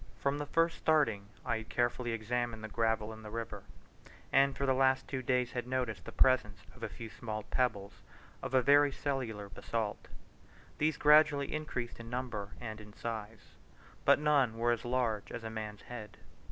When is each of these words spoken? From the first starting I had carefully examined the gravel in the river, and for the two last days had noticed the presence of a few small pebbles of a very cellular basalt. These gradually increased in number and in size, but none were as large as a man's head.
From 0.19 0.39
the 0.39 0.47
first 0.47 0.79
starting 0.79 1.27
I 1.45 1.57
had 1.57 1.69
carefully 1.69 2.11
examined 2.11 2.63
the 2.63 2.67
gravel 2.67 3.13
in 3.13 3.21
the 3.21 3.29
river, 3.29 3.61
and 4.31 4.57
for 4.57 4.65
the 4.65 4.71
two 4.71 4.77
last 4.79 5.13
days 5.27 5.51
had 5.51 5.67
noticed 5.67 6.05
the 6.05 6.11
presence 6.11 6.57
of 6.75 6.81
a 6.81 6.89
few 6.89 7.11
small 7.11 7.43
pebbles 7.43 8.01
of 8.41 8.55
a 8.55 8.63
very 8.63 8.91
cellular 8.91 9.47
basalt. 9.47 10.07
These 10.79 10.97
gradually 10.97 11.53
increased 11.53 11.99
in 11.99 12.09
number 12.09 12.49
and 12.59 12.81
in 12.81 12.93
size, 12.93 13.53
but 14.03 14.17
none 14.17 14.57
were 14.57 14.71
as 14.71 14.85
large 14.85 15.31
as 15.31 15.43
a 15.43 15.51
man's 15.51 15.83
head. 15.83 16.17